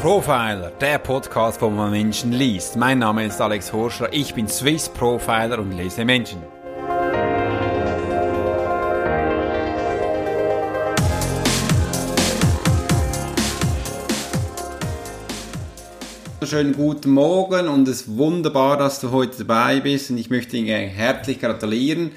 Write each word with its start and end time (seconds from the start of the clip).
Profiler, 0.00 0.72
der 0.80 0.98
Podcast, 0.98 1.60
wo 1.60 1.68
man 1.68 1.90
Menschen 1.90 2.32
liest. 2.32 2.74
Mein 2.74 3.00
Name 3.00 3.26
ist 3.26 3.38
Alex 3.38 3.70
Horscher, 3.70 4.10
ich 4.10 4.32
bin 4.32 4.48
Swiss 4.48 4.88
Profiler 4.88 5.58
und 5.58 5.72
lese 5.72 6.06
Menschen. 6.06 6.38
Schönen 16.44 16.72
guten 16.72 17.10
Morgen 17.10 17.68
und 17.68 17.86
es 17.86 18.00
ist 18.00 18.16
wunderbar, 18.16 18.78
dass 18.78 19.00
du 19.00 19.10
heute 19.10 19.44
dabei 19.44 19.80
bist 19.80 20.10
und 20.10 20.16
ich 20.16 20.30
möchte 20.30 20.56
dir 20.56 20.78
herzlich 20.78 21.40
gratulieren 21.40 22.12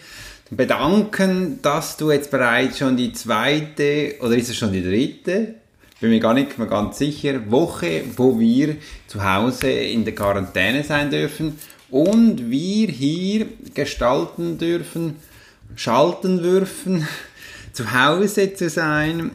bedanken, 0.50 1.60
dass 1.62 1.98
du 1.98 2.12
jetzt 2.12 2.32
bereits 2.32 2.78
schon 2.78 2.96
die 2.96 3.12
zweite 3.12 4.16
oder 4.22 4.38
ist 4.38 4.50
es 4.50 4.56
schon 4.56 4.72
die 4.72 4.84
dritte 4.84 5.56
bin 6.04 6.10
mir 6.10 6.20
gar 6.20 6.34
nicht 6.34 6.58
mehr 6.58 6.68
ganz 6.68 6.98
sicher, 6.98 7.50
Woche, 7.50 8.04
wo 8.18 8.38
wir 8.38 8.76
zu 9.08 9.24
Hause 9.24 9.70
in 9.70 10.04
der 10.04 10.14
Quarantäne 10.14 10.84
sein 10.84 11.10
dürfen 11.10 11.58
und 11.90 12.52
wir 12.52 12.90
hier 12.90 13.46
gestalten 13.74 14.58
dürfen, 14.58 15.16
schalten 15.78 16.44
dürfen, 16.44 17.08
zu 17.72 17.94
Hause 17.94 18.54
zu 18.54 18.70
sein, 18.70 19.32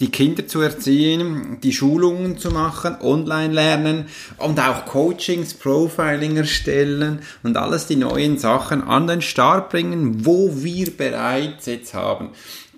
die 0.00 0.10
Kinder 0.10 0.46
zu 0.46 0.62
erziehen, 0.62 1.58
die 1.62 1.74
Schulungen 1.74 2.38
zu 2.38 2.50
machen, 2.50 2.96
online 3.02 3.52
lernen 3.52 4.06
und 4.38 4.58
auch 4.58 4.86
Coachings, 4.86 5.52
Profiling 5.52 6.38
erstellen 6.38 7.18
und 7.42 7.58
alles 7.58 7.88
die 7.88 7.96
neuen 7.96 8.38
Sachen 8.38 8.82
an 8.82 9.06
den 9.06 9.20
Start 9.20 9.68
bringen, 9.68 10.24
wo 10.24 10.50
wir 10.54 10.96
bereits 10.96 11.66
jetzt 11.66 11.92
haben. 11.92 12.30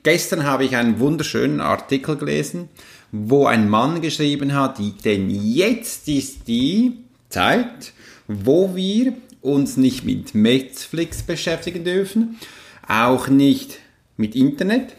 Gestern 0.02 0.44
habe 0.44 0.64
ich 0.64 0.74
einen 0.74 0.98
wunderschönen 0.98 1.60
Artikel 1.60 2.16
gelesen 2.16 2.68
wo 3.12 3.46
ein 3.46 3.68
Mann 3.68 4.00
geschrieben 4.00 4.54
hat, 4.54 4.78
denn 5.04 5.30
jetzt 5.30 6.08
ist 6.08 6.48
die 6.48 6.98
Zeit, 7.28 7.92
wo 8.26 8.74
wir 8.74 9.14
uns 9.40 9.76
nicht 9.76 10.04
mit 10.04 10.34
Netflix 10.34 11.22
beschäftigen 11.22 11.84
dürfen, 11.84 12.38
auch 12.86 13.28
nicht 13.28 13.78
mit 14.16 14.34
Internet, 14.34 14.94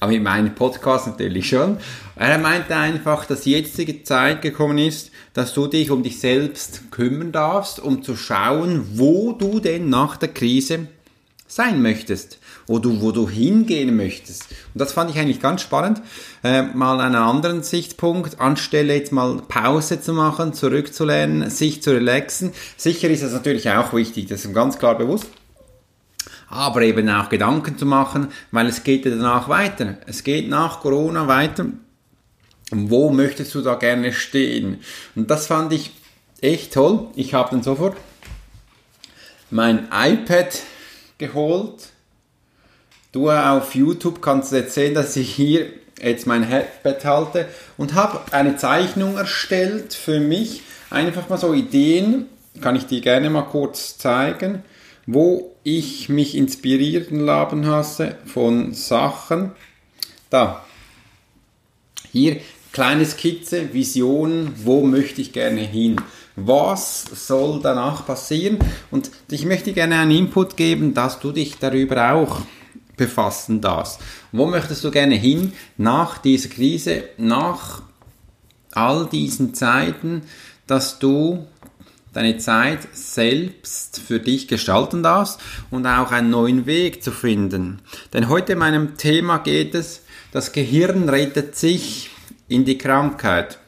aber 0.00 0.12
mit 0.12 0.22
meinem 0.22 0.54
Podcast 0.54 1.06
natürlich 1.06 1.48
schon. 1.48 1.78
Er 2.16 2.38
meinte 2.38 2.74
einfach, 2.76 3.24
dass 3.24 3.42
die 3.42 3.52
jetzige 3.52 4.02
Zeit 4.02 4.42
gekommen 4.42 4.78
ist, 4.78 5.10
dass 5.34 5.54
du 5.54 5.66
dich 5.66 5.90
um 5.90 6.02
dich 6.02 6.20
selbst 6.20 6.90
kümmern 6.90 7.32
darfst, 7.32 7.80
um 7.80 8.02
zu 8.02 8.16
schauen, 8.16 8.84
wo 8.94 9.32
du 9.32 9.60
denn 9.60 9.88
nach 9.88 10.16
der 10.16 10.28
Krise 10.28 10.88
sein 11.46 11.80
möchtest, 11.80 12.38
wo 12.68 12.78
du, 12.78 13.00
wo 13.00 13.10
du 13.10 13.28
hingehen 13.28 13.96
möchtest. 13.96 14.46
Und 14.72 14.80
das 14.80 14.92
fand 14.92 15.10
ich 15.10 15.18
eigentlich 15.18 15.40
ganz 15.40 15.62
spannend. 15.62 16.00
Äh, 16.44 16.62
mal 16.62 17.00
einen 17.00 17.16
anderen 17.16 17.62
Sichtpunkt, 17.64 18.38
anstelle 18.40 18.94
jetzt 18.94 19.10
mal 19.10 19.42
Pause 19.48 20.00
zu 20.00 20.12
machen, 20.12 20.52
zurückzulernen, 20.52 21.50
sich 21.50 21.82
zu 21.82 21.90
relaxen. 21.90 22.52
Sicher 22.76 23.08
ist 23.08 23.24
das 23.24 23.32
natürlich 23.32 23.68
auch 23.70 23.92
wichtig, 23.94 24.26
das 24.26 24.44
ist 24.44 24.54
ganz 24.54 24.78
klar 24.78 24.96
bewusst. 24.96 25.26
Aber 26.50 26.82
eben 26.82 27.08
auch 27.08 27.28
Gedanken 27.28 27.76
zu 27.76 27.86
machen, 27.86 28.28
weil 28.52 28.66
es 28.66 28.84
geht 28.84 29.04
ja 29.04 29.10
danach 29.10 29.48
weiter. 29.48 29.98
Es 30.06 30.22
geht 30.22 30.48
nach 30.48 30.80
Corona 30.80 31.26
weiter. 31.26 31.66
Wo 32.70 33.10
möchtest 33.10 33.54
du 33.54 33.62
da 33.62 33.74
gerne 33.74 34.12
stehen? 34.12 34.80
Und 35.14 35.30
das 35.30 35.46
fand 35.46 35.72
ich 35.72 35.90
echt 36.40 36.74
toll. 36.74 37.08
Ich 37.16 37.34
habe 37.34 37.50
dann 37.50 37.62
sofort 37.62 37.96
mein 39.50 39.88
iPad 39.90 40.62
geholt. 41.16 41.90
Du 43.18 43.32
auf 43.32 43.74
YouTube 43.74 44.22
kannst 44.22 44.52
jetzt 44.52 44.74
sehen, 44.74 44.94
dass 44.94 45.16
ich 45.16 45.34
hier 45.34 45.66
jetzt 46.00 46.28
mein 46.28 46.44
Headbett 46.44 47.04
halte 47.04 47.48
und 47.76 47.94
habe 47.94 48.20
eine 48.30 48.54
Zeichnung 48.54 49.16
erstellt 49.16 49.92
für 49.92 50.20
mich. 50.20 50.62
Einfach 50.88 51.28
mal 51.28 51.36
so 51.36 51.52
Ideen, 51.52 52.26
kann 52.60 52.76
ich 52.76 52.86
dir 52.86 53.00
gerne 53.00 53.28
mal 53.28 53.42
kurz 53.42 53.98
zeigen, 53.98 54.62
wo 55.04 55.56
ich 55.64 56.08
mich 56.08 56.36
inspirieren 56.36 57.18
lassen 57.18 57.66
hasse 57.66 58.14
von 58.24 58.72
Sachen. 58.72 59.50
Da. 60.30 60.64
Hier 62.12 62.36
kleine 62.70 63.04
Skizze, 63.04 63.74
Vision, 63.74 64.52
wo 64.58 64.82
möchte 64.82 65.20
ich 65.20 65.32
gerne 65.32 65.62
hin 65.62 66.00
was 66.40 67.02
soll 67.02 67.58
danach 67.60 68.06
passieren. 68.06 68.58
Und 68.92 69.10
ich 69.28 69.44
möchte 69.44 69.72
gerne 69.72 69.98
einen 69.98 70.12
Input 70.12 70.56
geben, 70.56 70.94
dass 70.94 71.18
du 71.18 71.32
dich 71.32 71.58
darüber 71.58 72.12
auch 72.12 72.42
befassen 72.98 73.62
darfst. 73.62 74.00
Wo 74.32 74.44
möchtest 74.44 74.84
du 74.84 74.90
gerne 74.90 75.14
hin 75.14 75.54
nach 75.78 76.18
dieser 76.18 76.50
Krise, 76.50 77.04
nach 77.16 77.80
all 78.72 79.06
diesen 79.06 79.54
Zeiten, 79.54 80.22
dass 80.66 80.98
du 80.98 81.46
deine 82.12 82.38
Zeit 82.38 82.80
selbst 82.92 84.00
für 84.00 84.18
dich 84.18 84.48
gestalten 84.48 85.02
darfst 85.02 85.40
und 85.70 85.86
auch 85.86 86.10
einen 86.10 86.30
neuen 86.30 86.66
Weg 86.66 87.02
zu 87.02 87.12
finden. 87.12 87.80
Denn 88.12 88.28
heute 88.28 88.54
in 88.54 88.58
meinem 88.58 88.96
Thema 88.96 89.38
geht 89.38 89.74
es, 89.74 90.02
das 90.32 90.52
Gehirn 90.52 91.08
rettet 91.08 91.56
sich 91.56 92.10
in 92.48 92.64
die 92.64 92.78
Krankheit. 92.78 93.58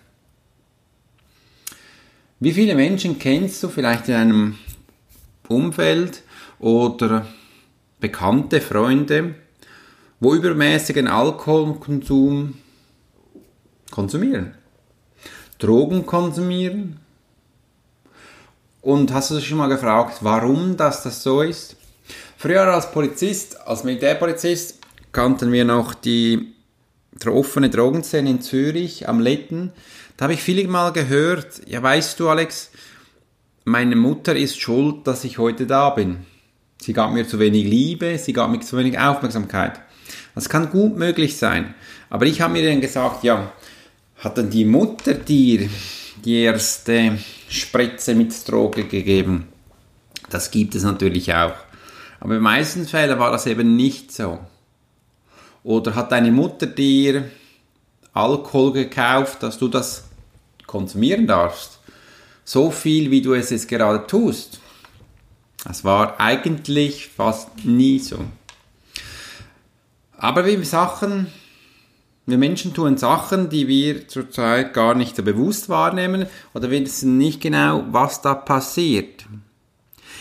Wie 2.40 2.52
viele 2.52 2.74
Menschen 2.74 3.18
kennst 3.18 3.62
du 3.62 3.68
vielleicht 3.68 4.08
in 4.08 4.14
einem 4.14 4.58
Umfeld 5.48 6.22
oder 6.58 7.26
bekannte 8.00 8.60
Freunde, 8.60 9.34
wo 10.20 10.34
übermäßigen 10.34 11.08
Alkoholkonsum 11.08 12.54
konsumieren, 13.90 14.54
Drogen 15.58 16.06
konsumieren? 16.06 17.00
Und 18.82 19.12
hast 19.12 19.30
du 19.30 19.34
dich 19.34 19.46
schon 19.46 19.58
mal 19.58 19.68
gefragt, 19.68 20.18
warum 20.22 20.76
das, 20.76 21.02
das 21.02 21.22
so 21.22 21.42
ist? 21.42 21.76
Früher 22.38 22.62
als 22.62 22.90
Polizist, 22.90 23.60
als 23.66 23.84
Militärpolizist, 23.84 24.78
kannten 25.12 25.52
wir 25.52 25.66
noch 25.66 25.92
die 25.92 26.54
offene 27.26 27.68
Drogenszene 27.68 28.30
in 28.30 28.40
Zürich 28.40 29.08
am 29.08 29.20
Letten. 29.20 29.72
Da 30.16 30.24
habe 30.24 30.34
ich 30.34 30.42
viele 30.42 30.66
Mal 30.66 30.92
gehört, 30.92 31.60
ja 31.66 31.82
weißt 31.82 32.18
du 32.18 32.30
Alex, 32.30 32.70
meine 33.64 33.96
Mutter 33.96 34.34
ist 34.34 34.58
schuld, 34.58 35.06
dass 35.06 35.24
ich 35.24 35.38
heute 35.38 35.66
da 35.66 35.90
bin. 35.90 36.24
Sie 36.80 36.92
gab 36.92 37.12
mir 37.12 37.28
zu 37.28 37.38
wenig 37.38 37.64
Liebe, 37.64 38.18
sie 38.18 38.32
gab 38.32 38.50
mir 38.50 38.60
zu 38.60 38.76
wenig 38.76 38.98
Aufmerksamkeit. 38.98 39.80
Das 40.34 40.48
kann 40.48 40.70
gut 40.70 40.96
möglich 40.96 41.36
sein. 41.36 41.74
Aber 42.08 42.26
ich 42.26 42.40
habe 42.40 42.54
mir 42.54 42.68
dann 42.68 42.80
gesagt, 42.80 43.22
ja, 43.22 43.52
hat 44.18 44.38
dann 44.38 44.50
die 44.50 44.64
Mutter 44.64 45.14
dir 45.14 45.68
die 46.24 46.42
erste 46.42 47.18
Spritze 47.48 48.14
mit 48.14 48.48
Droge 48.48 48.84
gegeben? 48.84 49.48
Das 50.30 50.50
gibt 50.50 50.74
es 50.74 50.82
natürlich 50.82 51.34
auch. 51.34 51.54
Aber 52.20 52.36
in 52.36 52.42
meisten 52.42 52.86
Fällen 52.86 53.18
war 53.18 53.30
das 53.30 53.46
eben 53.46 53.76
nicht 53.76 54.12
so. 54.12 54.38
Oder 55.62 55.94
hat 55.94 56.12
deine 56.12 56.32
Mutter 56.32 56.66
dir 56.66 57.30
Alkohol 58.12 58.72
gekauft, 58.72 59.42
dass 59.42 59.58
du 59.58 59.68
das 59.68 60.04
konsumieren 60.66 61.26
darfst. 61.26 61.78
So 62.44 62.70
viel, 62.70 63.10
wie 63.10 63.22
du 63.22 63.34
es 63.34 63.50
jetzt 63.50 63.68
gerade 63.68 64.06
tust. 64.06 64.59
Das 65.64 65.84
war 65.84 66.18
eigentlich 66.18 67.08
fast 67.08 67.64
nie 67.64 67.98
so. 67.98 68.24
Aber 70.16 70.44
wir 70.44 70.64
Sachen, 70.64 71.26
wir 72.26 72.38
Menschen 72.38 72.74
tun 72.74 72.96
Sachen, 72.96 73.48
die 73.48 73.68
wir 73.68 74.08
zurzeit 74.08 74.72
gar 74.74 74.94
nicht 74.94 75.16
so 75.16 75.22
bewusst 75.22 75.68
wahrnehmen 75.68 76.26
oder 76.54 76.70
wissen 76.70 77.18
nicht 77.18 77.40
genau, 77.40 77.84
was 77.90 78.22
da 78.22 78.34
passiert. 78.34 79.26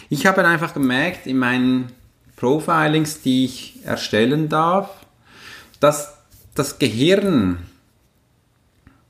Ich 0.09 0.25
habe 0.25 0.45
einfach 0.45 0.73
gemerkt 0.73 1.27
in 1.27 1.37
meinen 1.37 1.91
Profilings, 2.35 3.21
die 3.21 3.45
ich 3.45 3.85
erstellen 3.85 4.49
darf, 4.49 4.89
dass 5.79 6.17
das 6.55 6.79
Gehirn 6.79 7.59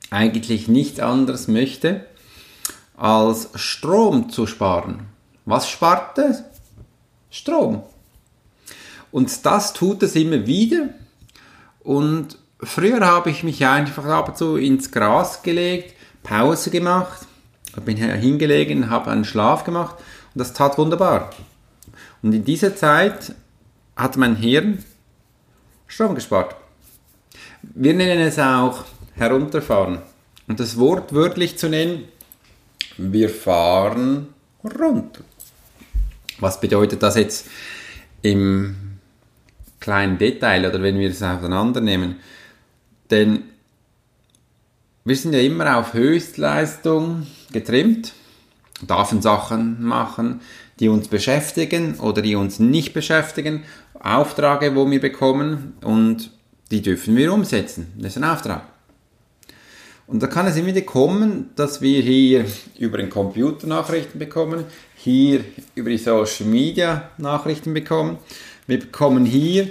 eigentlich 0.09 0.67
nichts 0.67 0.99
anderes 0.99 1.47
möchte, 1.47 2.05
als 2.97 3.49
Strom 3.55 4.29
zu 4.29 4.47
sparen. 4.47 5.07
Was 5.49 5.67
spart 5.67 6.15
es? 6.19 6.43
Strom. 7.31 7.81
Und 9.11 9.45
das 9.47 9.73
tut 9.73 10.03
es 10.03 10.15
immer 10.15 10.45
wieder. 10.45 10.89
Und 11.79 12.37
früher 12.61 13.03
habe 13.03 13.31
ich 13.31 13.41
mich 13.41 13.65
einfach 13.65 14.05
ab 14.05 14.29
und 14.29 14.37
zu 14.37 14.57
ins 14.57 14.91
Gras 14.91 15.41
gelegt, 15.41 15.95
Pause 16.21 16.69
gemacht, 16.69 17.25
bin 17.83 17.97
hingelegen, 17.97 18.91
habe 18.91 19.09
einen 19.09 19.25
Schlaf 19.25 19.63
gemacht 19.63 19.95
und 20.35 20.39
das 20.39 20.53
tat 20.53 20.77
wunderbar. 20.77 21.31
Und 22.21 22.33
in 22.33 22.43
dieser 22.43 22.75
Zeit 22.75 23.33
hat 23.95 24.17
mein 24.17 24.35
Hirn 24.35 24.85
Strom 25.87 26.13
gespart. 26.13 26.55
Wir 27.63 27.95
nennen 27.95 28.19
es 28.19 28.37
auch 28.37 28.83
herunterfahren. 29.15 29.97
Und 30.47 30.59
das 30.59 30.77
Wort 30.77 31.11
wörtlich 31.11 31.57
zu 31.57 31.69
nennen, 31.69 32.03
wir 32.97 33.31
fahren 33.31 34.27
runter. 34.63 35.23
Was 36.39 36.59
bedeutet 36.59 37.03
das 37.03 37.15
jetzt 37.15 37.47
im 38.21 38.75
kleinen 39.79 40.17
Detail 40.17 40.67
oder 40.67 40.81
wenn 40.81 40.99
wir 40.99 41.09
es 41.09 41.21
auseinandernehmen? 41.21 42.17
Denn 43.11 43.43
wir 45.05 45.15
sind 45.15 45.33
ja 45.33 45.39
immer 45.39 45.77
auf 45.77 45.93
Höchstleistung 45.93 47.25
getrimmt, 47.51 48.13
dürfen 48.81 49.21
Sachen 49.21 49.83
machen, 49.83 50.41
die 50.79 50.89
uns 50.89 51.07
beschäftigen 51.07 51.99
oder 51.99 52.21
die 52.21 52.35
uns 52.35 52.59
nicht 52.59 52.93
beschäftigen, 52.93 53.63
Aufträge, 53.99 54.75
wo 54.75 54.89
wir 54.89 55.01
bekommen 55.01 55.73
und 55.81 56.31
die 56.71 56.81
dürfen 56.81 57.15
wir 57.15 57.33
umsetzen. 57.33 57.91
Das 57.97 58.15
ist 58.15 58.17
ein 58.17 58.29
Auftrag. 58.29 58.63
Und 60.09 60.23
da 60.23 60.27
kann 60.27 60.47
es 60.47 60.57
immer 60.57 60.69
wieder 60.69 60.81
kommen, 60.81 61.51
dass 61.55 61.81
wir 61.81 62.01
hier 62.01 62.45
über 62.79 62.97
den 62.97 63.11
Computer 63.11 63.67
Nachrichten 63.67 64.17
bekommen, 64.17 64.63
hier 64.95 65.45
über 65.75 65.91
die 65.91 65.99
Social 65.99 66.47
Media 66.47 67.11
Nachrichten 67.19 67.75
bekommen. 67.75 68.17
Wir 68.65 68.79
bekommen 68.79 69.23
hier 69.23 69.69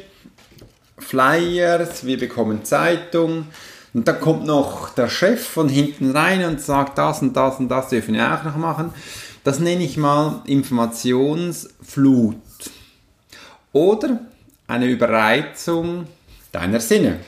Flyers, 0.97 2.07
wir 2.07 2.19
bekommen 2.19 2.65
Zeitung. 2.65 3.49
Und 3.93 4.07
dann 4.07 4.21
kommt 4.21 4.47
noch 4.47 4.91
der 4.91 5.09
Chef 5.09 5.45
von 5.45 5.69
hinten 5.69 6.13
rein 6.13 6.45
und 6.45 6.61
sagt, 6.61 6.99
das 6.99 7.21
und 7.21 7.37
das 7.37 7.59
und 7.59 7.69
das 7.69 7.89
dürfen 7.89 8.15
wir 8.15 8.33
auch 8.33 8.45
noch 8.45 8.57
machen. 8.57 8.93
Das 9.43 9.59
nenne 9.59 9.83
ich 9.83 9.97
mal 9.97 10.43
Informationsflut. 10.47 12.37
Oder 13.73 14.21
eine 14.69 14.87
Überreizung 14.87 16.07
deiner 16.53 16.79
Sinne. 16.79 17.19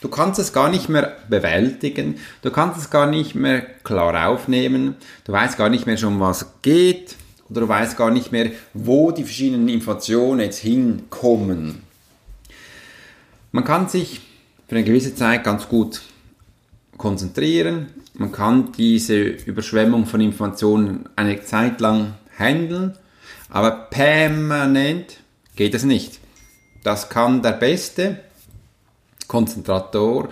Du 0.00 0.08
kannst 0.08 0.38
es 0.38 0.52
gar 0.52 0.68
nicht 0.68 0.88
mehr 0.88 1.16
bewältigen, 1.28 2.16
du 2.42 2.50
kannst 2.50 2.78
es 2.78 2.90
gar 2.90 3.06
nicht 3.06 3.34
mehr 3.34 3.60
klar 3.60 4.28
aufnehmen, 4.28 4.96
du 5.24 5.32
weißt 5.32 5.56
gar 5.56 5.68
nicht 5.68 5.86
mehr 5.86 5.96
schon, 5.96 6.20
was 6.20 6.60
geht. 6.62 7.16
Oder 7.48 7.62
du 7.62 7.68
weißt 7.68 7.96
gar 7.96 8.10
nicht 8.10 8.32
mehr, 8.32 8.50
wo 8.74 9.12
die 9.12 9.22
verschiedenen 9.22 9.68
Informationen 9.68 10.40
jetzt 10.40 10.58
hinkommen. 10.58 11.82
Man 13.52 13.64
kann 13.64 13.88
sich 13.88 14.20
für 14.68 14.74
eine 14.74 14.84
gewisse 14.84 15.14
Zeit 15.14 15.44
ganz 15.44 15.68
gut 15.68 16.02
konzentrieren, 16.98 17.86
man 18.14 18.32
kann 18.32 18.72
diese 18.72 19.18
Überschwemmung 19.18 20.06
von 20.06 20.20
Informationen 20.20 21.08
eine 21.16 21.42
Zeit 21.42 21.80
lang 21.80 22.14
handeln, 22.38 22.96
aber 23.50 23.70
permanent 23.90 25.18
geht 25.54 25.74
es 25.74 25.84
nicht. 25.84 26.18
Das 26.82 27.08
kann 27.10 27.42
der 27.42 27.52
Beste, 27.52 28.20
Konzentrator, 29.28 30.28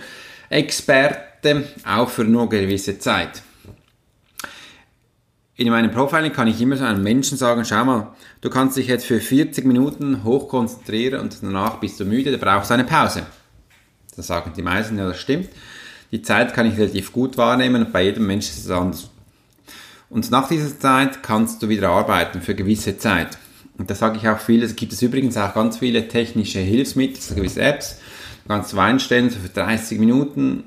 Experte, 0.49 1.65
auch 1.85 2.09
für 2.09 2.23
nur 2.23 2.49
gewisse 2.49 2.97
Zeit. 2.99 3.41
In 5.57 5.69
meinem 5.69 5.91
Profiling 5.91 6.33
kann 6.33 6.47
ich 6.47 6.59
immer 6.59 6.75
so 6.75 6.83
einem 6.83 7.01
Menschen 7.01 7.37
sagen, 7.37 7.63
schau 7.63 7.85
mal, 7.85 8.13
du 8.41 8.49
kannst 8.49 8.75
dich 8.75 8.87
jetzt 8.87 9.05
für 9.05 9.21
40 9.21 9.63
Minuten 9.65 10.25
hoch 10.25 10.49
konzentrieren 10.49 11.21
und 11.21 11.37
danach 11.41 11.75
bist 11.79 11.99
du 11.99 12.05
müde, 12.05 12.31
du 12.31 12.37
brauchst 12.37 12.71
eine 12.71 12.83
Pause. 12.83 13.25
Das 14.17 14.27
sagen 14.27 14.51
die 14.55 14.61
meisten, 14.61 14.97
ja 14.97 15.07
das 15.07 15.19
stimmt. 15.19 15.49
Die 16.11 16.21
Zeit 16.21 16.53
kann 16.53 16.65
ich 16.65 16.77
relativ 16.77 17.13
gut 17.13 17.37
wahrnehmen 17.37 17.85
und 17.85 17.93
bei 17.93 18.03
jedem 18.03 18.27
Menschen 18.27 18.49
ist 18.49 18.65
es 18.65 18.71
anders. 18.71 19.09
Und 20.09 20.29
nach 20.29 20.47
dieser 20.47 20.77
Zeit 20.77 21.23
kannst 21.23 21.63
du 21.63 21.69
wieder 21.69 21.89
arbeiten 21.89 22.41
für 22.41 22.55
gewisse 22.55 22.97
Zeit. 22.97 23.37
Und 23.77 23.89
da 23.89 23.95
sage 23.95 24.17
ich 24.17 24.27
auch 24.27 24.39
viel, 24.39 24.63
es 24.63 24.75
gibt 24.75 24.93
es 24.93 25.01
übrigens 25.01 25.35
auch 25.37 25.53
ganz 25.53 25.77
viele 25.77 26.07
technische 26.07 26.59
Hilfsmittel, 26.59 27.21
so 27.21 27.35
gewisse 27.35 27.61
Apps, 27.61 27.99
kannst 28.47 28.73
du 28.73 28.79
einstellen, 28.79 29.29
so 29.29 29.39
für 29.39 29.49
30 29.49 29.99
Minuten, 29.99 30.65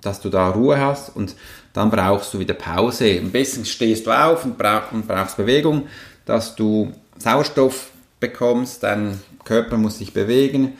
dass 0.00 0.20
du 0.20 0.28
da 0.28 0.50
Ruhe 0.50 0.78
hast 0.78 1.14
und 1.14 1.34
dann 1.72 1.90
brauchst 1.90 2.34
du 2.34 2.38
wieder 2.38 2.54
Pause. 2.54 3.18
Am 3.20 3.30
besten 3.30 3.64
stehst 3.64 4.06
du 4.06 4.10
auf 4.10 4.44
und, 4.44 4.58
brauch, 4.58 4.92
und 4.92 5.06
brauchst 5.06 5.36
Bewegung, 5.36 5.86
dass 6.26 6.54
du 6.54 6.92
Sauerstoff 7.18 7.90
bekommst, 8.20 8.82
dein 8.82 9.20
Körper 9.44 9.76
muss 9.76 9.98
sich 9.98 10.12
bewegen, 10.12 10.74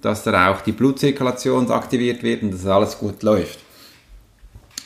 dass 0.00 0.24
da 0.24 0.50
auch 0.50 0.62
die 0.62 0.72
Blutzirkulation 0.72 1.70
aktiviert 1.70 2.22
wird 2.22 2.42
und 2.42 2.52
dass 2.52 2.66
alles 2.66 2.98
gut 2.98 3.22
läuft. 3.22 3.58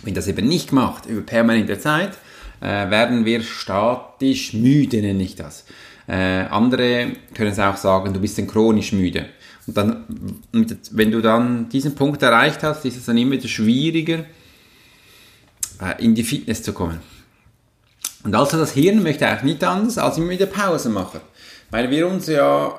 Wenn 0.02 0.14
das 0.14 0.28
eben 0.28 0.46
nicht 0.46 0.68
gemacht 0.68 1.06
über 1.06 1.22
permanente 1.22 1.78
Zeit, 1.78 2.12
äh, 2.60 2.90
werden 2.90 3.24
wir 3.24 3.42
statisch 3.42 4.52
müde, 4.52 5.00
nenne 5.00 5.22
ich 5.22 5.36
das. 5.36 5.64
Äh, 6.06 6.44
andere 6.50 7.12
können 7.34 7.50
es 7.50 7.58
auch 7.58 7.76
sagen, 7.76 8.12
du 8.12 8.20
bist 8.20 8.38
dann 8.38 8.46
chronisch 8.46 8.92
müde. 8.92 9.26
Und 9.66 9.76
dann, 9.76 10.04
wenn 10.92 11.10
du 11.10 11.20
dann 11.20 11.68
diesen 11.68 11.94
Punkt 11.94 12.22
erreicht 12.22 12.62
hast, 12.62 12.84
ist 12.84 12.96
es 12.96 13.06
dann 13.06 13.18
immer 13.18 13.32
wieder 13.32 13.48
schwieriger, 13.48 14.24
äh, 15.80 16.04
in 16.04 16.14
die 16.14 16.22
Fitness 16.22 16.62
zu 16.62 16.72
kommen. 16.72 17.00
Und 18.22 18.34
also 18.34 18.58
das 18.58 18.72
Hirn 18.72 19.02
möchte 19.02 19.26
eigentlich 19.26 19.54
nicht 19.54 19.64
anders, 19.64 19.98
als 19.98 20.18
immer 20.18 20.30
wieder 20.30 20.46
Pause 20.46 20.88
machen. 20.88 21.20
Weil 21.70 21.90
wir 21.90 22.06
uns 22.08 22.26
ja 22.26 22.78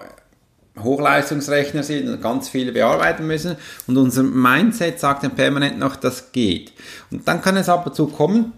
Hochleistungsrechner 0.82 1.84
sind 1.84 2.08
und 2.08 2.22
ganz 2.22 2.50
viel 2.50 2.72
bearbeiten 2.72 3.26
müssen 3.26 3.56
und 3.88 3.98
unser 3.98 4.24
Mindset 4.24 5.00
sagt 5.00 5.24
dann 5.24 5.36
permanent 5.36 5.80
noch, 5.80 5.96
das 5.96 6.32
geht. 6.32 6.74
Und 7.12 7.28
dann 7.28 7.42
kann 7.42 7.58
es 7.58 7.70
ab 7.70 7.86
und 7.88 7.96
zu 7.96 8.08
kommen, 8.08 8.54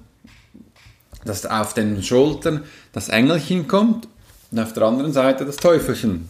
dass 1.25 1.45
auf 1.45 1.73
den 1.73 2.01
Schultern 2.03 2.63
das 2.91 3.09
Engelchen 3.09 3.67
kommt 3.67 4.07
und 4.51 4.59
auf 4.59 4.73
der 4.73 4.83
anderen 4.83 5.13
Seite 5.13 5.45
das 5.45 5.57
Teufelchen 5.57 6.27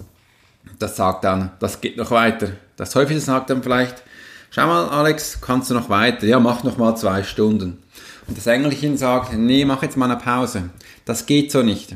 das 0.79 0.95
sagt 0.95 1.25
dann, 1.25 1.51
das 1.59 1.81
geht 1.81 1.97
noch 1.97 2.11
weiter. 2.11 2.53
Das 2.77 2.91
Teufel 2.91 3.19
sagt 3.19 3.49
dann 3.49 3.61
vielleicht, 3.61 4.01
schau 4.49 4.65
mal 4.65 4.87
Alex, 4.89 5.39
kannst 5.41 5.69
du 5.69 5.73
noch 5.73 5.89
weiter? 5.89 6.25
Ja, 6.25 6.39
mach 6.39 6.63
noch 6.63 6.77
mal 6.77 6.95
zwei 6.95 7.23
Stunden. 7.23 7.83
Und 8.27 8.37
das 8.37 8.47
Engelchen 8.47 8.97
sagt, 8.97 9.33
nee, 9.33 9.65
mach 9.65 9.83
jetzt 9.83 9.97
mal 9.97 10.09
eine 10.09 10.19
Pause. 10.19 10.69
Das 11.05 11.25
geht 11.25 11.51
so 11.51 11.63
nicht. 11.63 11.95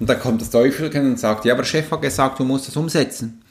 Und 0.00 0.08
dann 0.08 0.18
kommt 0.18 0.40
das 0.40 0.50
Teufelchen 0.50 1.06
und 1.06 1.20
sagt, 1.20 1.44
ja, 1.44 1.52
aber 1.52 1.62
der 1.62 1.68
Chef 1.68 1.90
hat 1.90 2.02
gesagt, 2.02 2.40
du 2.40 2.44
musst 2.44 2.68
das 2.68 2.76
umsetzen. 2.76 3.42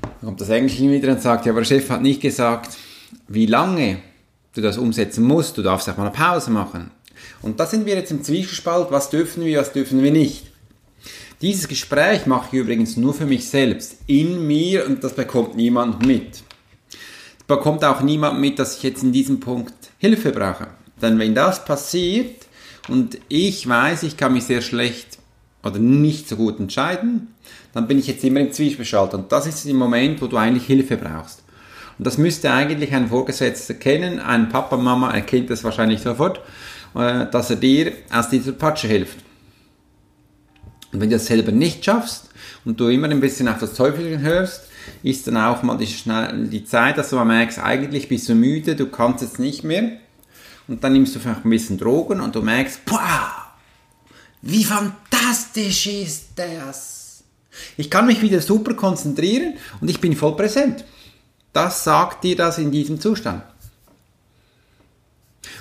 Dann 0.00 0.28
kommt 0.28 0.40
das 0.40 0.48
Engelchen 0.48 0.90
wieder 0.90 1.12
und 1.12 1.20
sagt, 1.20 1.46
ja, 1.46 1.52
aber 1.52 1.60
der 1.60 1.66
Chef 1.66 1.90
hat 1.90 2.02
nicht 2.02 2.20
gesagt, 2.20 2.76
wie 3.28 3.46
lange 3.46 3.98
du 4.54 4.60
das 4.60 4.78
umsetzen 4.78 5.24
musst. 5.24 5.58
Du 5.58 5.62
darfst 5.62 5.88
auch 5.88 5.96
mal 5.96 6.04
eine 6.06 6.12
Pause 6.12 6.50
machen. 6.50 6.90
Und 7.42 7.60
da 7.60 7.66
sind 7.66 7.84
wir 7.84 7.94
jetzt 7.94 8.10
im 8.10 8.22
Zwiespalt, 8.22 8.90
was 8.90 9.10
dürfen 9.10 9.44
wir, 9.44 9.60
was 9.60 9.72
dürfen 9.72 10.02
wir 10.02 10.10
nicht. 10.10 10.49
Dieses 11.42 11.68
Gespräch 11.68 12.26
mache 12.26 12.48
ich 12.52 12.60
übrigens 12.60 12.98
nur 12.98 13.14
für 13.14 13.24
mich 13.24 13.48
selbst, 13.48 13.96
in 14.06 14.46
mir 14.46 14.86
und 14.86 15.02
das 15.02 15.14
bekommt 15.14 15.56
niemand 15.56 16.04
mit. 16.06 16.42
Bekommt 17.46 17.82
auch 17.82 18.02
niemand 18.02 18.38
mit, 18.38 18.58
dass 18.58 18.76
ich 18.76 18.82
jetzt 18.82 19.02
in 19.02 19.12
diesem 19.12 19.40
Punkt 19.40 19.72
Hilfe 19.96 20.32
brauche. 20.32 20.66
Denn 21.00 21.18
wenn 21.18 21.34
das 21.34 21.64
passiert 21.64 22.46
und 22.88 23.16
ich 23.28 23.66
weiß, 23.66 24.02
ich 24.02 24.18
kann 24.18 24.34
mich 24.34 24.44
sehr 24.44 24.60
schlecht 24.60 25.16
oder 25.62 25.78
nicht 25.78 26.28
so 26.28 26.36
gut 26.36 26.60
entscheiden, 26.60 27.28
dann 27.72 27.88
bin 27.88 27.98
ich 27.98 28.08
jetzt 28.08 28.22
immer 28.22 28.40
im 28.40 28.52
Zwiespalt 28.52 29.14
und 29.14 29.32
das 29.32 29.46
ist 29.46 29.64
der 29.64 29.72
Moment, 29.72 30.20
wo 30.20 30.26
du 30.26 30.36
eigentlich 30.36 30.66
Hilfe 30.66 30.98
brauchst. 30.98 31.42
Und 31.96 32.06
das 32.06 32.18
müsste 32.18 32.52
eigentlich 32.52 32.92
ein 32.92 33.08
Vorgesetzter 33.08 33.74
kennen, 33.74 34.18
ein 34.18 34.50
Papa, 34.50 34.76
Mama 34.76 35.10
erkennt 35.10 35.48
das 35.48 35.64
wahrscheinlich 35.64 36.02
sofort, 36.02 36.42
äh, 36.94 37.24
dass 37.30 37.48
er 37.48 37.56
dir 37.56 37.92
aus 38.12 38.28
dieser 38.28 38.52
Patsche 38.52 38.88
hilft. 38.88 39.29
Und 40.92 41.00
wenn 41.00 41.10
du 41.10 41.16
das 41.16 41.26
selber 41.26 41.52
nicht 41.52 41.84
schaffst 41.84 42.30
und 42.64 42.80
du 42.80 42.88
immer 42.88 43.08
ein 43.08 43.20
bisschen 43.20 43.48
auf 43.48 43.58
das 43.58 43.74
Teufelchen 43.74 44.20
hörst, 44.22 44.62
ist 45.02 45.26
dann 45.26 45.36
auch 45.36 45.62
mal 45.62 45.76
die, 45.76 45.86
schnell, 45.86 46.48
die 46.48 46.64
Zeit, 46.64 46.98
dass 46.98 47.10
du 47.10 47.16
mal 47.16 47.24
merkst, 47.24 47.58
eigentlich 47.58 48.08
bist 48.08 48.28
du 48.28 48.34
müde, 48.34 48.76
du 48.76 48.86
kannst 48.86 49.22
jetzt 49.22 49.38
nicht 49.38 49.62
mehr. 49.64 49.92
Und 50.66 50.84
dann 50.84 50.92
nimmst 50.92 51.14
du 51.14 51.18
vielleicht 51.18 51.44
ein 51.44 51.50
bisschen 51.50 51.78
Drogen 51.78 52.20
und 52.20 52.34
du 52.34 52.42
merkst, 52.42 52.80
wow, 52.86 53.00
wie 54.42 54.64
fantastisch 54.64 55.86
ist 55.86 56.26
das. 56.36 57.24
Ich 57.76 57.90
kann 57.90 58.06
mich 58.06 58.22
wieder 58.22 58.40
super 58.40 58.74
konzentrieren 58.74 59.54
und 59.80 59.90
ich 59.90 60.00
bin 60.00 60.16
voll 60.16 60.36
präsent. 60.36 60.84
Das 61.52 61.84
sagt 61.84 62.24
dir 62.24 62.36
das 62.36 62.58
in 62.58 62.70
diesem 62.70 63.00
Zustand. 63.00 63.42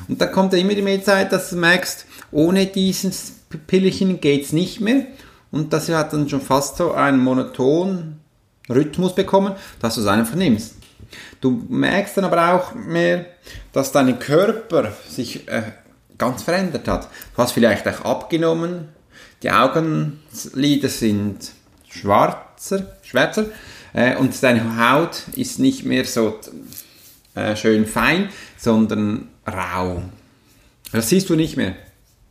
Und 0.07 0.21
dann 0.21 0.31
kommt 0.31 0.53
immer 0.53 0.74
mehr 0.75 1.03
Zeit, 1.03 1.31
dass 1.31 1.50
du 1.50 1.55
merkst, 1.55 2.05
ohne 2.31 2.67
dieses 2.67 3.33
Pillchen 3.57 4.21
geht 4.21 4.45
es 4.45 4.53
nicht 4.53 4.79
mehr. 4.79 5.07
Und 5.51 5.73
das 5.73 5.89
hat 5.89 6.13
dann 6.13 6.29
schon 6.29 6.41
fast 6.41 6.77
so 6.77 6.93
einen 6.93 7.19
monotonen 7.19 8.19
Rhythmus 8.69 9.15
bekommen, 9.15 9.55
dass 9.79 9.95
du 9.95 10.01
es 10.01 10.07
einfach 10.07 10.35
nimmst. 10.35 10.75
Du 11.41 11.65
merkst 11.69 12.17
dann 12.17 12.25
aber 12.25 12.53
auch 12.53 12.75
mehr, 12.75 13.25
dass 13.73 13.91
dein 13.91 14.19
Körper 14.19 14.93
sich 15.07 15.47
äh, 15.47 15.63
ganz 16.17 16.43
verändert 16.43 16.87
hat. 16.87 17.09
Du 17.35 17.41
hast 17.41 17.53
vielleicht 17.53 17.87
auch 17.87 18.01
abgenommen, 18.05 18.89
die 19.41 19.49
Augenlider 19.49 20.89
sind 20.89 21.51
schwarzer, 21.89 22.97
schwärzer 23.01 23.45
äh, 23.93 24.15
und 24.17 24.41
deine 24.43 24.91
Haut 24.91 25.23
ist 25.35 25.59
nicht 25.59 25.85
mehr 25.85 26.05
so 26.05 26.39
äh, 27.35 27.55
schön 27.55 27.87
fein, 27.87 28.29
sondern 28.57 29.29
rau. 29.47 30.03
Das 30.91 31.09
siehst 31.09 31.29
du 31.29 31.35
nicht 31.35 31.57
mehr. 31.57 31.75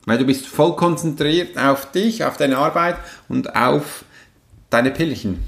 Weil 0.09 0.17
du 0.17 0.25
bist 0.25 0.47
voll 0.47 0.75
konzentriert 0.75 1.59
auf 1.59 1.93
dich, 1.93 2.25
auf 2.25 2.38
deine 2.38 2.57
Arbeit 2.57 2.97
und 3.29 3.55
auf 3.55 4.07
deine 4.71 4.91
Pillchen. 4.91 5.45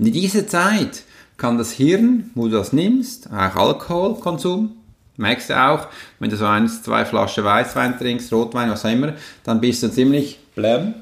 Und 0.00 0.06
in 0.06 0.12
dieser 0.12 0.48
Zeit 0.48 1.04
kann 1.36 1.56
das 1.56 1.70
Hirn, 1.70 2.32
wo 2.34 2.48
du 2.48 2.56
das 2.56 2.72
nimmst, 2.72 3.28
auch 3.28 3.54
Alkoholkonsum, 3.54 4.72
merkst 5.16 5.50
du 5.50 5.62
auch, 5.62 5.86
wenn 6.18 6.28
du 6.28 6.36
so 6.36 6.44
eins, 6.44 6.82
zwei 6.82 7.04
Flaschen 7.04 7.44
Weißwein 7.44 7.96
trinkst, 7.96 8.32
Rotwein, 8.32 8.68
was 8.68 8.84
auch 8.84 8.90
immer, 8.90 9.14
dann 9.44 9.60
bist 9.60 9.84
du 9.84 9.92
ziemlich 9.92 10.40
bläm, 10.56 10.94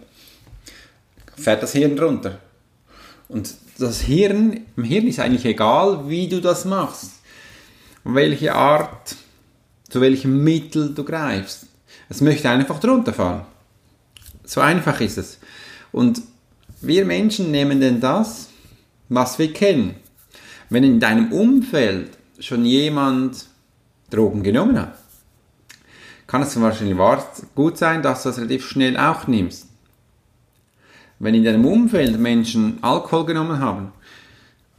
fährt 1.34 1.62
das 1.62 1.72
Hirn 1.72 1.98
runter. 1.98 2.40
Und 3.30 3.54
das 3.78 4.02
Hirn, 4.02 4.66
im 4.76 4.84
Hirn 4.84 5.06
ist 5.06 5.18
eigentlich 5.18 5.46
egal, 5.46 6.10
wie 6.10 6.28
du 6.28 6.42
das 6.42 6.66
machst. 6.66 7.12
welche 8.04 8.54
Art, 8.54 9.16
zu 9.88 10.02
welchem 10.02 10.44
Mittel 10.44 10.94
du 10.94 11.04
greifst. 11.04 11.67
Es 12.08 12.20
möchte 12.20 12.48
einfach 12.48 12.80
drunter 12.80 13.12
fahren. 13.12 13.42
So 14.44 14.60
einfach 14.60 15.00
ist 15.00 15.18
es. 15.18 15.38
Und 15.92 16.22
wir 16.80 17.04
Menschen 17.04 17.50
nehmen 17.50 17.80
denn 17.80 18.00
das, 18.00 18.48
was 19.08 19.38
wir 19.38 19.52
kennen. 19.52 19.96
Wenn 20.70 20.84
in 20.84 21.00
deinem 21.00 21.32
Umfeld 21.32 22.10
schon 22.38 22.64
jemand 22.64 23.46
Drogen 24.10 24.42
genommen 24.42 24.78
hat, 24.78 24.94
kann 26.26 26.42
es 26.42 26.60
wahrscheinlich 26.60 26.96
gut 27.54 27.78
sein, 27.78 28.02
dass 28.02 28.22
du 28.22 28.28
das 28.28 28.38
relativ 28.38 28.66
schnell 28.66 28.96
auch 28.96 29.26
nimmst. 29.26 29.66
Wenn 31.18 31.34
in 31.34 31.44
deinem 31.44 31.64
Umfeld 31.64 32.18
Menschen 32.18 32.78
Alkohol 32.82 33.26
genommen 33.26 33.58
haben, 33.58 33.92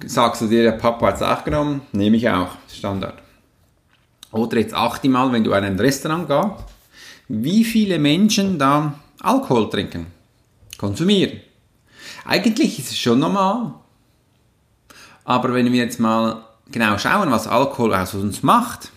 sagst 0.05 0.41
du 0.41 0.47
dir, 0.47 0.63
der 0.63 0.71
Papa 0.73 1.07
hat 1.07 1.15
es 1.15 1.21
auch 1.21 1.43
genommen, 1.43 1.81
nehme 1.91 2.17
ich 2.17 2.29
auch, 2.29 2.51
Standard. 2.71 3.21
Oder 4.31 4.59
jetzt 4.59 4.73
achte 4.73 5.09
mal, 5.09 5.31
wenn 5.31 5.43
du 5.43 5.51
in 5.51 5.63
ein 5.63 5.79
Restaurant 5.79 6.27
gehst, 6.27 6.65
wie 7.29 7.63
viele 7.63 7.99
Menschen 7.99 8.59
da 8.59 8.99
Alkohol 9.21 9.69
trinken, 9.69 10.07
konsumieren. 10.77 11.39
Eigentlich 12.25 12.79
ist 12.79 12.89
es 12.89 12.97
schon 12.97 13.19
normal. 13.19 13.73
Aber 15.23 15.53
wenn 15.53 15.71
wir 15.71 15.83
jetzt 15.83 15.99
mal 15.99 16.43
genau 16.71 16.97
schauen, 16.97 17.31
was 17.31 17.47
Alkohol 17.47 17.93
aus 17.93 18.15
uns 18.15 18.43
macht, 18.43 18.89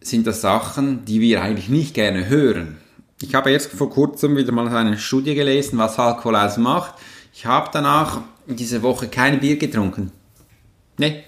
sind 0.00 0.26
das 0.26 0.40
Sachen, 0.40 1.04
die 1.04 1.20
wir 1.20 1.42
eigentlich 1.42 1.68
nicht 1.68 1.94
gerne 1.94 2.28
hören. 2.28 2.78
Ich 3.22 3.34
habe 3.34 3.50
jetzt 3.50 3.70
vor 3.70 3.90
kurzem 3.90 4.36
wieder 4.36 4.52
mal 4.52 4.68
eine 4.68 4.98
Studie 4.98 5.34
gelesen, 5.34 5.78
was 5.78 5.98
Alkohol 5.98 6.36
ausmacht. 6.36 6.94
Ich 7.32 7.46
habe 7.46 7.70
danach 7.72 8.20
diese 8.46 8.82
Woche 8.82 9.08
kein 9.08 9.40
Bier 9.40 9.56
getrunken. 9.56 10.10
Nee. 10.98 11.24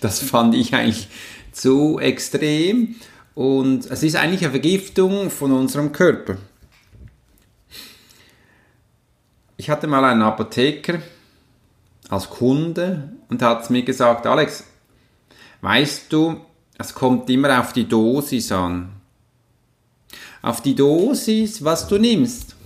Das 0.00 0.20
fand 0.20 0.54
ich 0.54 0.74
eigentlich 0.74 1.08
zu 1.52 1.98
extrem 1.98 2.96
und 3.34 3.86
es 3.86 4.02
ist 4.02 4.16
eigentlich 4.16 4.42
eine 4.42 4.50
Vergiftung 4.50 5.30
von 5.30 5.52
unserem 5.52 5.92
Körper. 5.92 6.36
Ich 9.56 9.70
hatte 9.70 9.86
mal 9.86 10.04
einen 10.04 10.22
Apotheker 10.22 11.00
als 12.08 12.28
Kunde 12.28 13.12
und 13.28 13.42
hat 13.42 13.70
mir 13.70 13.82
gesagt, 13.82 14.26
Alex, 14.26 14.64
weißt 15.60 16.12
du, 16.12 16.40
es 16.78 16.92
kommt 16.92 17.30
immer 17.30 17.60
auf 17.60 17.72
die 17.72 17.88
Dosis 17.88 18.50
an. 18.50 18.90
Auf 20.42 20.60
die 20.60 20.74
Dosis, 20.74 21.62
was 21.64 21.86
du 21.86 21.98
nimmst. 21.98 22.56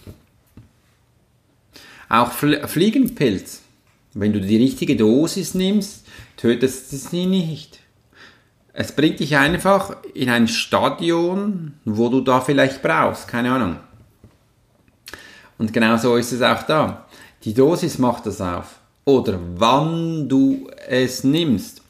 Auch 2.08 2.32
Fliegenpilz. 2.32 3.62
Wenn 4.14 4.32
du 4.32 4.40
die 4.40 4.56
richtige 4.56 4.96
Dosis 4.96 5.52
nimmst, 5.54 6.06
tötest 6.38 6.90
du 6.92 6.96
sie 6.96 7.26
nicht. 7.26 7.80
Es 8.78 8.92
bringt 8.92 9.20
dich 9.20 9.34
einfach 9.38 9.96
in 10.12 10.28
ein 10.28 10.48
Stadion, 10.48 11.72
wo 11.86 12.10
du 12.10 12.20
da 12.20 12.42
vielleicht 12.42 12.82
brauchst, 12.82 13.26
keine 13.26 13.50
Ahnung. 13.50 13.76
Und 15.56 15.72
genau 15.72 15.96
so 15.96 16.16
ist 16.16 16.30
es 16.32 16.42
auch 16.42 16.62
da. 16.64 17.06
Die 17.44 17.54
Dosis 17.54 17.98
macht 17.98 18.26
das 18.26 18.42
auf. 18.42 18.78
Oder 19.06 19.38
wann 19.54 20.28
du 20.28 20.68
es 20.88 21.24
nimmst. 21.24 21.80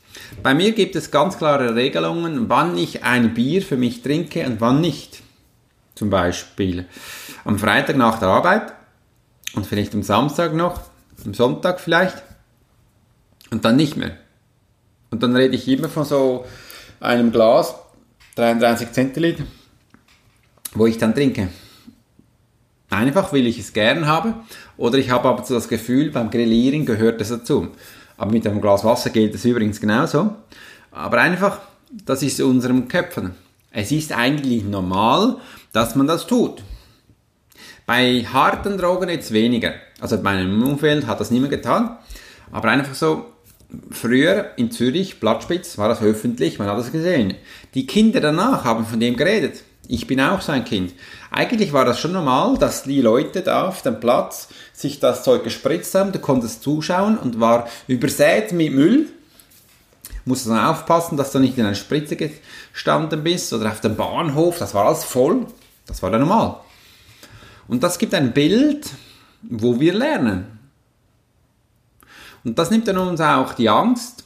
Bei 0.44 0.54
mir 0.54 0.70
gibt 0.70 0.94
es 0.94 1.10
ganz 1.10 1.38
klare 1.38 1.74
Regelungen, 1.74 2.48
wann 2.48 2.78
ich 2.78 3.02
ein 3.02 3.34
Bier 3.34 3.62
für 3.62 3.76
mich 3.76 4.02
trinke 4.02 4.46
und 4.46 4.60
wann 4.60 4.80
nicht. 4.80 5.24
Zum 5.96 6.08
Beispiel 6.08 6.86
am 7.44 7.58
Freitag 7.58 7.96
nach 7.96 8.20
der 8.20 8.28
Arbeit 8.28 8.72
und 9.56 9.66
vielleicht 9.66 9.92
am 9.92 10.04
Samstag 10.04 10.54
noch, 10.54 10.82
am 11.24 11.34
Sonntag 11.34 11.80
vielleicht 11.80 12.22
und 13.50 13.64
dann 13.64 13.74
nicht 13.74 13.96
mehr. 13.96 14.16
Und 15.10 15.24
dann 15.24 15.34
rede 15.34 15.56
ich 15.56 15.66
immer 15.66 15.88
von 15.88 16.04
so 16.04 16.44
einem 17.00 17.32
Glas, 17.32 17.74
33 18.36 18.92
Zentiliter, 18.92 19.44
wo 20.74 20.86
ich 20.86 20.98
dann 20.98 21.14
trinke. 21.14 21.48
Einfach, 22.90 23.32
weil 23.32 23.46
ich 23.46 23.58
es 23.58 23.72
gern 23.72 24.06
habe 24.06 24.34
oder 24.76 24.98
ich 24.98 25.10
habe 25.10 25.28
aber 25.28 25.44
so 25.44 25.54
das 25.54 25.68
Gefühl, 25.68 26.10
beim 26.10 26.30
Grillieren 26.30 26.86
gehört 26.86 27.20
es 27.20 27.30
dazu. 27.30 27.68
Aber 28.16 28.30
mit 28.30 28.46
einem 28.46 28.60
Glas 28.60 28.84
Wasser 28.84 29.10
geht 29.10 29.34
es 29.34 29.44
übrigens 29.44 29.80
genauso. 29.80 30.34
Aber 30.90 31.18
einfach, 31.18 31.60
das 31.90 32.22
ist 32.22 32.40
unserem 32.40 32.88
Köpfen. 32.88 33.34
Es 33.70 33.92
ist 33.92 34.12
eigentlich 34.12 34.64
normal, 34.64 35.36
dass 35.72 35.96
man 35.96 36.06
das 36.06 36.26
tut. 36.26 36.62
Bei 37.84 38.24
harten 38.24 38.78
Drogen 38.78 39.08
jetzt 39.08 39.32
weniger. 39.32 39.74
Also 40.00 40.16
in 40.16 40.22
meinem 40.22 40.62
Umfeld 40.62 41.06
hat 41.06 41.20
das 41.20 41.30
niemand 41.30 41.50
getan. 41.50 41.98
Aber 42.50 42.68
einfach 42.68 42.94
so, 42.94 43.26
früher 43.90 44.50
in 44.56 44.70
Zürich, 44.70 45.20
Blattspitz, 45.20 45.78
war 45.78 45.88
das 45.88 46.02
öffentlich, 46.02 46.58
man 46.58 46.68
hat 46.68 46.78
das 46.78 46.92
gesehen. 46.92 47.34
Die 47.74 47.86
Kinder 47.86 48.20
danach 48.20 48.64
haben 48.64 48.86
von 48.86 49.00
dem 49.00 49.16
geredet. 49.16 49.62
Ich 49.88 50.06
bin 50.06 50.20
auch 50.20 50.40
sein 50.40 50.64
Kind. 50.64 50.94
Eigentlich 51.30 51.72
war 51.72 51.84
das 51.84 52.00
schon 52.00 52.12
normal, 52.12 52.58
dass 52.58 52.84
die 52.84 53.00
Leute 53.00 53.42
da 53.42 53.68
auf 53.68 53.82
dem 53.82 54.00
Platz 54.00 54.48
sich 54.72 54.98
das 54.98 55.22
Zeug 55.22 55.44
gespritzt 55.44 55.94
haben, 55.94 56.12
du 56.12 56.18
konntest 56.18 56.62
zuschauen 56.62 57.18
und 57.18 57.40
war 57.40 57.68
übersät 57.86 58.52
mit 58.52 58.72
Müll. 58.72 59.06
Musst 60.24 60.48
dann 60.48 60.58
aufpassen, 60.58 61.16
dass 61.16 61.30
du 61.30 61.38
nicht 61.38 61.56
in 61.56 61.64
einer 61.64 61.76
Spritze 61.76 62.16
gestanden 62.16 63.22
bist 63.22 63.52
oder 63.52 63.70
auf 63.70 63.80
dem 63.80 63.94
Bahnhof, 63.94 64.58
das 64.58 64.74
war 64.74 64.86
alles 64.86 65.04
voll. 65.04 65.46
Das 65.86 66.02
war 66.02 66.10
dann 66.10 66.20
normal. 66.20 66.56
Und 67.68 67.82
das 67.82 67.98
gibt 67.98 68.12
ein 68.12 68.32
Bild, 68.32 68.90
wo 69.42 69.78
wir 69.78 69.94
lernen. 69.94 70.55
Und 72.46 72.56
das 72.60 72.70
nimmt 72.70 72.86
dann 72.86 72.96
uns 72.98 73.20
auch 73.20 73.54
die 73.54 73.68
Angst, 73.68 74.22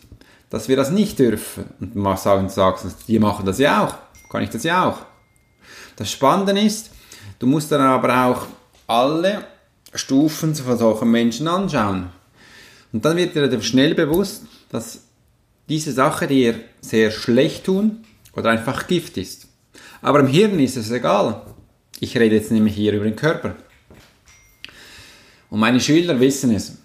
dass 0.50 0.68
wir 0.68 0.76
das 0.76 0.90
nicht 0.90 1.18
dürfen. 1.18 1.64
Und 1.80 1.96
man 1.96 2.18
sagen, 2.18 2.50
sagst, 2.50 3.08
die 3.08 3.18
machen 3.18 3.46
das 3.46 3.58
ja 3.58 3.82
auch. 3.82 3.94
Kann 4.30 4.42
ich 4.42 4.50
das 4.50 4.62
ja 4.62 4.84
auch. 4.84 4.98
Das 5.96 6.10
Spannende 6.10 6.60
ist, 6.60 6.90
du 7.38 7.46
musst 7.46 7.72
dann 7.72 7.80
aber 7.80 8.26
auch 8.26 8.46
alle 8.86 9.46
Stufen 9.94 10.54
von 10.54 10.76
solchen 10.76 11.10
Menschen 11.10 11.48
anschauen. 11.48 12.10
Und 12.92 13.06
dann 13.06 13.16
wird 13.16 13.34
dir 13.34 13.62
schnell 13.62 13.94
bewusst, 13.94 14.42
dass 14.68 15.00
diese 15.70 15.92
Sache 15.92 16.26
dir 16.26 16.60
sehr 16.82 17.10
schlecht 17.10 17.64
tun 17.64 18.04
oder 18.36 18.50
einfach 18.50 18.86
Gift 18.86 19.16
ist. 19.16 19.48
Aber 20.02 20.20
im 20.20 20.26
Hirn 20.26 20.60
ist 20.60 20.76
es 20.76 20.90
egal. 20.90 21.40
Ich 22.00 22.18
rede 22.18 22.34
jetzt 22.34 22.50
nämlich 22.50 22.74
hier 22.74 22.92
über 22.92 23.04
den 23.04 23.16
Körper. 23.16 23.56
Und 25.48 25.60
meine 25.60 25.80
Schüler 25.80 26.20
wissen 26.20 26.54
es. 26.54 26.79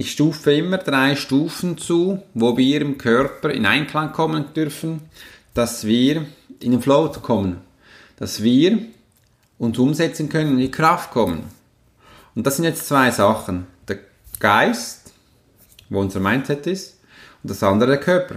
Ich 0.00 0.12
stufe 0.12 0.54
immer 0.54 0.78
drei 0.78 1.14
Stufen 1.14 1.76
zu, 1.76 2.22
wo 2.32 2.56
wir 2.56 2.80
im 2.80 2.96
Körper 2.96 3.50
in 3.50 3.66
Einklang 3.66 4.12
kommen 4.12 4.54
dürfen, 4.54 5.02
dass 5.52 5.84
wir 5.84 6.24
in 6.60 6.70
den 6.70 6.80
Flow 6.80 7.10
kommen 7.20 7.58
dass 8.16 8.42
wir 8.42 8.78
uns 9.58 9.78
umsetzen 9.78 10.30
können 10.30 10.52
und 10.52 10.54
in 10.54 10.62
die 10.62 10.70
Kraft 10.70 11.10
kommen. 11.10 11.50
Und 12.34 12.46
das 12.46 12.56
sind 12.56 12.64
jetzt 12.64 12.88
zwei 12.88 13.10
Sachen. 13.10 13.66
Der 13.88 13.98
Geist, 14.38 15.12
wo 15.90 16.00
unser 16.00 16.20
Mindset 16.20 16.66
ist, 16.66 16.98
und 17.42 17.50
das 17.50 17.62
andere 17.62 17.90
der 17.90 18.00
Körper. 18.00 18.36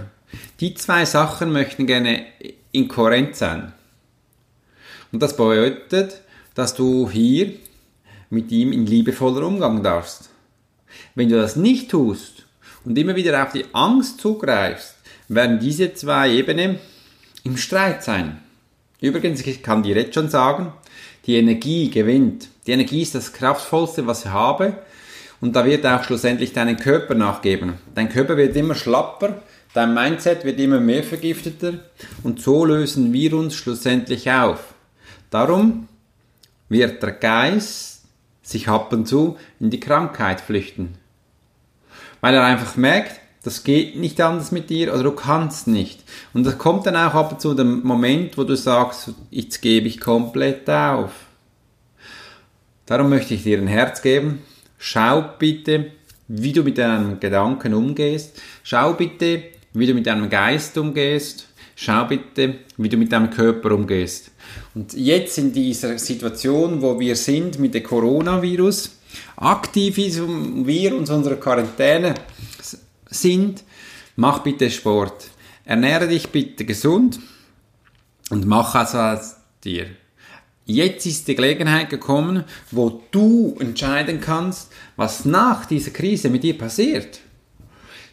Die 0.60 0.74
zwei 0.74 1.06
Sachen 1.06 1.54
möchten 1.54 1.88
gerne 1.88 2.26
inkohärent 2.74 3.38
sein. 3.38 3.72
Und 5.14 5.24
das 5.24 5.38
bedeutet, 5.38 6.24
dass 6.56 6.76
du 6.76 7.10
hier 7.10 7.54
mit 8.30 8.52
ihm 8.52 8.74
in 8.74 8.86
liebevoller 8.86 9.48
Umgang 9.48 9.82
darfst. 9.82 10.33
Wenn 11.16 11.30
du 11.30 11.36
das 11.36 11.56
nicht 11.56 11.92
tust 11.92 12.46
und 12.86 12.98
immer 12.98 13.16
wieder 13.16 13.44
auf 13.44 13.52
die 13.52 13.66
Angst 13.74 14.20
zugreifst, 14.20 14.96
werden 15.28 15.60
diese 15.60 15.94
zwei 15.94 16.32
Ebenen 16.32 16.80
im 17.44 17.58
Streit 17.58 18.04
sein. 18.04 18.40
Übrigens, 19.02 19.46
ich 19.46 19.62
kann 19.64 19.84
dir 19.84 19.96
jetzt 19.96 20.14
schon 20.14 20.30
sagen, 20.30 20.74
die 21.26 21.36
Energie 21.36 21.90
gewinnt. 21.90 22.50
Die 22.68 22.72
Energie 22.72 23.02
ist 23.02 23.16
das 23.16 23.34
kraftvollste, 23.34 24.08
was 24.08 24.26
ich 24.26 24.32
habe. 24.32 24.78
Und 25.42 25.58
da 25.58 25.66
wird 25.66 25.86
auch 25.86 26.04
schlussendlich 26.06 26.54
deinen 26.54 26.78
Körper 26.78 27.16
nachgeben. 27.16 27.74
Dein 27.96 28.08
Körper 28.08 28.38
wird 28.38 28.56
immer 28.56 28.76
schlapper, 28.76 29.42
dein 29.74 29.94
Mindset 29.94 30.46
wird 30.46 30.58
immer 30.58 30.80
mehr 30.80 31.04
vergifteter 31.04 31.74
und 32.24 32.42
so 32.42 32.64
lösen 32.64 33.12
wir 33.12 33.34
uns 33.34 33.56
schlussendlich 33.56 34.32
auf. 34.32 34.74
Darum 35.30 35.90
wird 36.70 37.04
der 37.04 37.12
Geist 37.12 37.93
sich 38.44 38.68
ab 38.68 38.94
und 38.94 39.08
zu 39.08 39.38
in 39.60 39.72
die 39.72 39.80
Krankheit 39.80 40.42
flüchten. 40.42 40.96
Weil 42.22 42.36
er 42.36 42.44
einfach 42.44 42.76
merkt, 42.76 43.20
das 43.44 43.64
geht 43.64 43.98
nicht 43.98 44.22
anders 44.22 44.52
mit 44.52 44.70
dir 44.70 44.94
oder 44.94 45.04
du 45.04 45.12
kannst 45.12 45.68
nicht. 45.68 46.02
Und 46.34 46.46
das 46.46 46.58
kommt 46.58 46.86
dann 46.86 46.96
auch 46.96 47.14
ab 47.14 47.34
und 47.34 47.42
zu 47.42 47.54
der 47.54 47.66
Moment, 47.66 48.38
wo 48.38 48.44
du 48.44 48.56
sagst, 48.56 49.12
jetzt 49.32 49.62
gebe 49.62 49.88
ich 49.88 50.00
komplett 50.00 50.70
auf. 50.70 51.12
Darum 52.86 53.10
möchte 53.10 53.34
ich 53.34 53.44
dir 53.44 53.58
ein 53.58 53.68
Herz 53.68 54.02
geben. 54.02 54.42
Schau 54.78 55.24
bitte, 55.40 55.92
wie 56.28 56.54
du 56.54 56.64
mit 56.64 56.78
deinem 56.78 57.20
Gedanken 57.20 57.74
umgehst. 57.74 58.42
Schau 58.64 58.94
bitte, 58.94 59.44
wie 59.74 59.88
du 59.88 59.94
mit 59.94 60.06
deinem 60.06 60.30
Geist 60.30 60.78
umgehst. 60.78 61.50
Schau 61.76 62.06
bitte, 62.06 62.60
wie 62.78 62.90
du 62.90 62.98
mit 62.98 63.12
deinem 63.12 63.30
Körper 63.30 63.72
umgehst. 63.72 64.32
Und 64.76 64.94
jetzt 64.94 65.38
in 65.38 65.52
dieser 65.52 65.98
Situation, 65.98 66.82
wo 66.82 67.00
wir 67.00 67.16
sind 67.16 67.60
mit 67.60 67.74
dem 67.74 67.84
Coronavirus, 67.84 68.98
aktiv 69.38 69.98
ist 69.98 70.22
wir 70.22 70.96
uns 70.96 71.10
unserer 71.10 71.36
Quarantäne 71.36 72.14
sind, 73.08 73.64
mach 74.16 74.40
bitte 74.40 74.70
Sport. 74.70 75.30
Ernähre 75.66 76.08
dich 76.08 76.30
bitte 76.30 76.66
gesund 76.66 77.20
und 78.30 78.46
mach 78.46 78.76
also 78.76 78.98
als 78.98 79.38
dir. 79.64 79.88
Jetzt 80.66 81.06
ist 81.06 81.28
die 81.28 81.36
Gelegenheit 81.36 81.90
gekommen, 81.90 82.46
wo 82.72 83.02
du 83.12 83.56
entscheiden 83.60 84.22
kannst, 84.22 84.72
was 84.96 85.26
nach 85.26 85.66
dieser 85.66 85.92
Krise 85.92 86.30
mit 86.30 86.44
dir 86.44 86.58
passiert. 86.58 87.20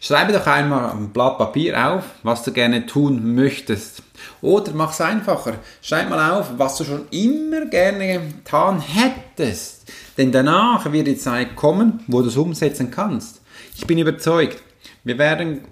Schreibe 0.03 0.33
doch 0.33 0.47
einmal 0.47 0.89
ein 0.89 1.09
Blatt 1.09 1.37
Papier 1.37 1.93
auf, 1.93 2.03
was 2.23 2.41
du 2.41 2.51
gerne 2.51 2.87
tun 2.87 3.35
möchtest. 3.35 4.01
Oder 4.41 4.73
mach 4.73 4.93
es 4.93 4.99
einfacher. 4.99 5.59
Schreib 5.83 6.09
mal 6.09 6.31
auf, 6.31 6.53
was 6.57 6.77
du 6.77 6.85
schon 6.85 7.07
immer 7.11 7.67
gerne 7.67 8.19
getan 8.19 8.81
hättest. 8.81 9.91
Denn 10.17 10.31
danach 10.31 10.91
wird 10.91 11.05
die 11.05 11.17
Zeit 11.17 11.55
kommen, 11.55 11.99
wo 12.07 12.23
du 12.23 12.29
es 12.29 12.35
umsetzen 12.35 12.89
kannst. 12.89 13.41
Ich 13.77 13.85
bin 13.85 13.99
überzeugt, 13.99 14.63
wir 15.03 15.19
werden 15.19 15.65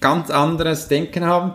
ganz 0.00 0.30
anderes 0.30 0.88
Denken 0.88 1.26
haben 1.26 1.54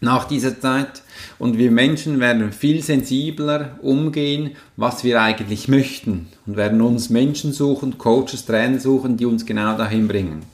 nach 0.00 0.28
dieser 0.28 0.60
Zeit 0.60 1.02
und 1.40 1.58
wir 1.58 1.72
Menschen 1.72 2.20
werden 2.20 2.52
viel 2.52 2.84
sensibler 2.84 3.80
umgehen, 3.82 4.52
was 4.76 5.02
wir 5.02 5.20
eigentlich 5.20 5.66
möchten 5.66 6.28
und 6.46 6.56
werden 6.56 6.80
uns 6.82 7.10
Menschen 7.10 7.52
suchen, 7.52 7.98
Coaches, 7.98 8.46
Trainer 8.46 8.78
suchen, 8.78 9.16
die 9.16 9.26
uns 9.26 9.44
genau 9.44 9.76
dahin 9.76 10.06
bringen. 10.06 10.44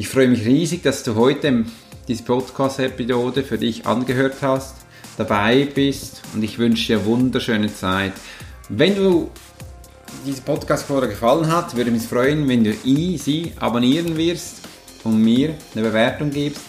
Ich 0.00 0.08
freue 0.08 0.28
mich 0.28 0.46
riesig, 0.46 0.84
dass 0.84 1.02
du 1.02 1.16
heute 1.16 1.64
diese 2.06 2.22
Podcast-Episode 2.22 3.42
für 3.42 3.58
dich 3.58 3.84
angehört 3.84 4.36
hast, 4.42 4.76
dabei 5.16 5.66
bist 5.74 6.22
und 6.32 6.44
ich 6.44 6.56
wünsche 6.60 6.86
dir 6.86 6.98
eine 6.98 7.06
wunderschöne 7.06 7.74
Zeit. 7.74 8.12
Wenn 8.68 8.94
du 8.94 9.28
diese 10.24 10.42
Podcast-Folge 10.42 11.08
gefallen 11.08 11.50
hat, 11.50 11.74
würde 11.74 11.90
mich 11.90 12.04
freuen, 12.04 12.48
wenn 12.48 12.62
du 12.62 12.72
sie 12.72 13.52
abonnieren 13.58 14.16
wirst 14.16 14.60
und 15.02 15.20
mir 15.20 15.54
eine 15.74 15.84
Bewertung 15.84 16.30
gibst. 16.30 16.62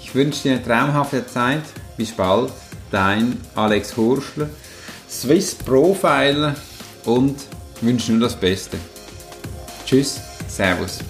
Ich 0.00 0.14
wünsche 0.14 0.44
dir 0.44 0.52
eine 0.52 0.62
traumhafte 0.62 1.26
Zeit. 1.26 1.62
Bis 1.96 2.12
bald, 2.12 2.52
dein 2.92 3.36
Alex 3.56 3.96
Hurschler, 3.96 4.48
Swiss 5.10 5.56
Profiler 5.56 6.54
und 7.04 7.36
wünsche 7.80 8.12
nur 8.12 8.20
das 8.20 8.36
Beste. 8.36 8.78
Tschüss, 9.84 10.20
Servus. 10.46 11.00